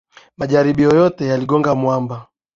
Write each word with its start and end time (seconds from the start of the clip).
Majaribio 0.37 0.89
yote 0.91 1.25
yaligonga 1.25 1.75
mwaba. 1.75 2.27